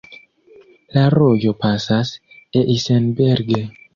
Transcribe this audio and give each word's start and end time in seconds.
La 0.97 1.03
rojo 1.15 1.53
pasas 1.65 2.15
Eisenberg. 2.65 3.55